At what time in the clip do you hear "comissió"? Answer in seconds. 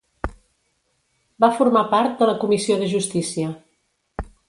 2.47-2.81